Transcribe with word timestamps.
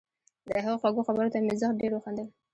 د 0.47 0.49
هغې 0.63 0.77
خوږو 0.81 1.05
خبرو 1.07 1.31
ته 1.33 1.37
مې 1.43 1.53
زښت 1.59 1.75
ډېر 1.81 1.91
وخندل 1.93 2.27